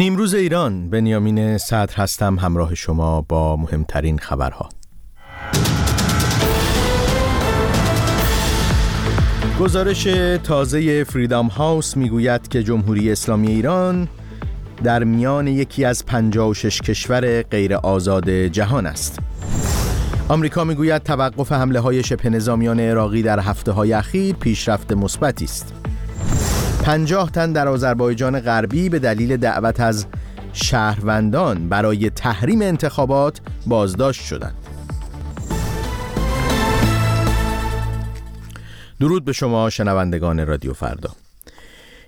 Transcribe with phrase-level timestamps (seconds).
[0.00, 4.68] نیمروز ایران بنیامین صدر هستم همراه شما با مهمترین خبرها.
[9.60, 10.04] گزارش
[10.42, 14.08] تازه فریدام هاوس می‌گوید که جمهوری اسلامی ایران
[14.84, 19.18] در میان یکی از 56 کشور غیر آزاد جهان است.
[20.28, 25.79] آمریکا می‌گوید توقف حمله های شبه نظامیان عراقی در هفته های اخیر پیشرفت مثبتی است.
[26.82, 30.06] پنجاه تن در آذربایجان غربی به دلیل دعوت از
[30.52, 34.54] شهروندان برای تحریم انتخابات بازداشت شدند.
[39.00, 41.10] درود به شما شنوندگان رادیو فردا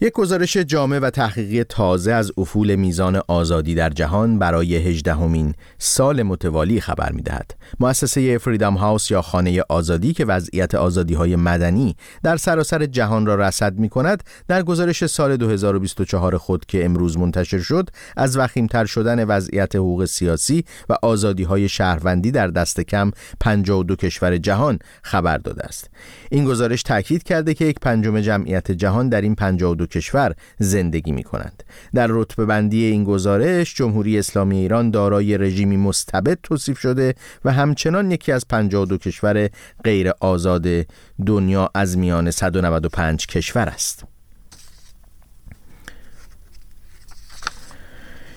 [0.00, 6.22] یک گزارش جامع و تحقیقی تازه از افول میزان آزادی در جهان برای هجدهمین سال
[6.22, 7.54] متوالی خبر می‌دهد.
[7.80, 13.34] مؤسسه فریدام هاوس یا خانه آزادی که وضعیت آزادی های مدنی در سراسر جهان را
[13.34, 19.24] رصد می کند در گزارش سال 2024 خود که امروز منتشر شد از وخیمتر شدن
[19.24, 25.64] وضعیت حقوق سیاسی و آزادی های شهروندی در دست کم 52 کشور جهان خبر داده
[25.64, 25.90] است.
[26.30, 31.22] این گزارش تاکید کرده که یک پنجم جمعیت جهان در این 52 کشور زندگی می
[31.22, 31.62] کنند.
[31.94, 38.10] در رتبه بندی این گزارش جمهوری اسلامی ایران دارای رژیمی مستبد توصیف شده و همچنان
[38.10, 39.48] یکی از 52 کشور
[39.84, 40.66] غیر آزاد
[41.26, 44.17] دنیا از میان 195 کشور است.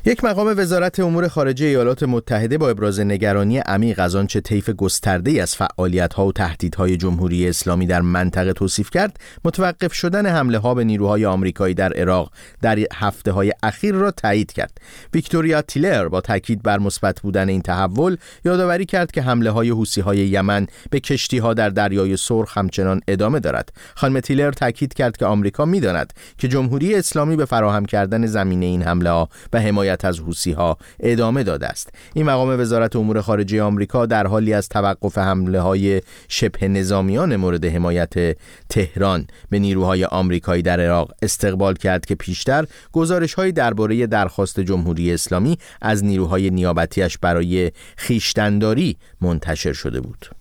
[0.06, 5.42] یک مقام وزارت امور خارجه ایالات متحده با ابراز نگرانی عمیق از آنچه طیف گسترده
[5.42, 10.84] از فعالیت‌ها و تهدیدهای جمهوری اسلامی در منطقه توصیف کرد متوقف شدن حمله ها به
[10.84, 14.78] نیروهای آمریکایی در عراق در هفته های اخیر را تایید کرد.
[15.14, 20.02] ویکتوریا تیلر با تاکید بر مثبت بودن این تحول یادآوری کرد که حمله های حوسی
[20.02, 23.74] های یمن به کشتی ها در دریای سرخ همچنان ادامه دارد.
[23.96, 28.84] خانم تیلر تاکید کرد که آمریکا می‌داند که جمهوری اسلامی به فراهم کردن زمینه این
[28.84, 31.90] حمله ها و حمایت از حوسی ها ادامه داده است.
[32.14, 37.66] این مقام وزارت امور خارجه آمریکا در حالی از توقف حمله های شبه نظامیان مورد
[37.66, 38.38] حمایت
[38.70, 45.14] تهران به نیروهای آمریکایی در عراق استقبال کرد که پیشتر گزارش های درباره درخواست جمهوری
[45.14, 50.41] اسلامی از نیروهای نیابتیش برای خیشتنداری منتشر شده بود.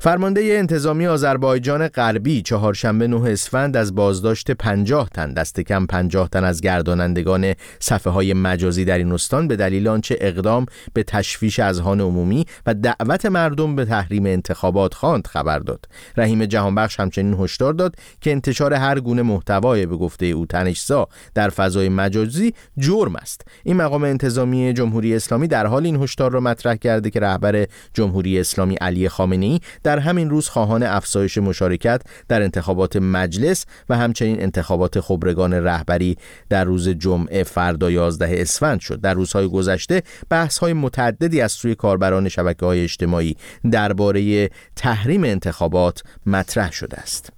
[0.00, 6.44] فرمانده انتظامی آذربایجان غربی چهارشنبه نه اسفند از بازداشت 50 تن دست کم 50 تن
[6.44, 12.00] از گردانندگان صفحه های مجازی در این استان به دلیل آنچه اقدام به تشویش اذهان
[12.00, 15.84] عمومی و دعوت مردم به تحریم انتخابات خواند خبر داد.
[16.16, 21.48] رحیم جهانبخش همچنین هشدار داد که انتشار هر گونه محتوای به گفته او تنشزا در
[21.48, 23.42] فضای مجازی جرم است.
[23.64, 28.40] این مقام انتظامی جمهوری اسلامی در حال این هشدار را مطرح کرده که رهبر جمهوری
[28.40, 34.42] اسلامی علی خامنه ای در همین روز خواهان افزایش مشارکت در انتخابات مجلس و همچنین
[34.42, 36.16] انتخابات خبرگان رهبری
[36.48, 39.00] در روز جمعه فردا 11 اسفند شد.
[39.00, 43.36] در روزهای گذشته بحث های متعددی از سوی کاربران شبکه های اجتماعی
[43.70, 47.32] درباره تحریم انتخابات مطرح شده است.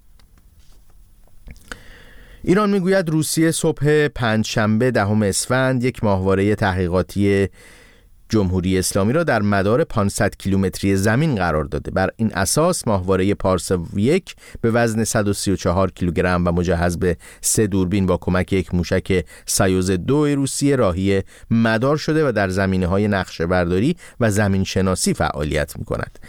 [2.43, 7.49] ایران می‌گوید روسیه صبح پنجشنبه دهم اسفند یک ماهواره تحقیقاتی
[8.31, 11.91] جمهوری اسلامی را در مدار 500 کیلومتری زمین قرار داده.
[11.91, 18.05] بر این اساس ماهواره پارس یک به وزن 134 کیلوگرم و مجهز به سه دوربین
[18.05, 23.47] با کمک یک موشک سایوز دو روسیه راهی مدار شده و در زمینه های نقشه
[23.47, 26.19] برداری و زمین شناسی فعالیت می کند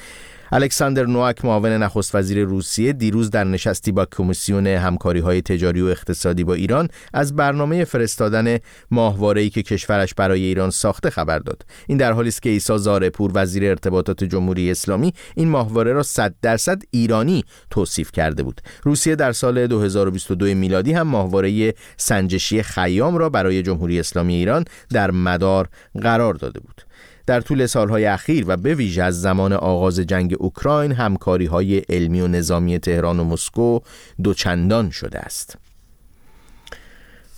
[0.54, 5.86] الکساندر نواک معاون نخست وزیر روسیه دیروز در نشستی با کمیسیون همکاری های تجاری و
[5.86, 8.58] اقتصادی با ایران از برنامه فرستادن
[8.90, 11.62] ماهواره‌ای که کشورش برای ایران ساخته خبر داد.
[11.86, 16.34] این در حالی است که عیسی زارپور وزیر ارتباطات جمهوری اسلامی این ماهواره را 100
[16.42, 18.60] درصد ایرانی توصیف کرده بود.
[18.82, 25.10] روسیه در سال 2022 میلادی هم ماهواره سنجشی خیام را برای جمهوری اسلامی ایران در
[25.10, 25.68] مدار
[26.02, 26.91] قرار داده بود.
[27.26, 32.20] در طول سالهای اخیر و به ویژه از زمان آغاز جنگ اوکراین همکاری های علمی
[32.20, 33.80] و نظامی تهران و مسکو
[34.22, 35.58] دوچندان شده است.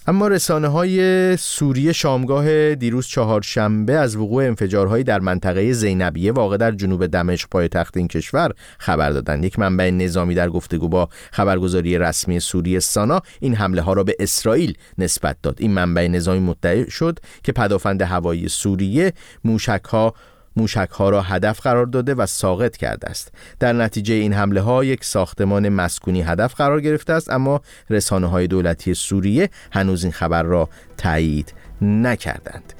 [0.06, 6.72] اما رسانه های سوریه شامگاه دیروز چهارشنبه از وقوع انفجارهایی در منطقه زینبیه واقع در
[6.72, 9.44] جنوب دمشق پایتخت این کشور خبر دادند.
[9.44, 14.16] یک منبع نظامی در گفتگو با خبرگزاری رسمی سوریه سانا این حمله ها را به
[14.18, 15.56] اسرائیل نسبت داد.
[15.60, 19.12] این منبع نظامی مدعی شد که پدافند هوایی سوریه
[19.44, 20.14] موشک ها
[20.56, 23.32] موشک ها را هدف قرار داده و ساقط کرده است.
[23.60, 27.60] در نتیجه این حمله ها یک ساختمان مسکونی هدف قرار گرفته است اما
[27.90, 31.52] رسانه های دولتی سوریه هنوز این خبر را تایید
[31.82, 32.72] نکردند.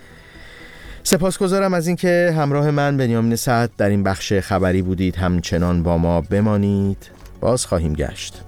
[1.02, 5.16] سپاسگزارم از اینکه همراه من بنیامین سعد در این بخش خبری بودید.
[5.16, 7.10] همچنان با ما بمانید.
[7.40, 8.42] باز خواهیم گشت.